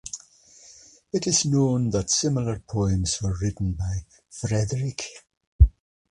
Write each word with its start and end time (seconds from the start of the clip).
It 1.13 1.27
is 1.27 1.45
known 1.45 1.91
that 1.91 2.09
similar 2.09 2.57
poems 2.57 3.21
were 3.21 3.37
written 3.39 3.73
by 3.73 4.03
Frederick. 4.31 5.05